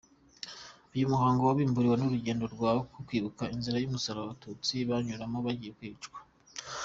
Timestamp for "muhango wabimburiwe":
1.13-1.95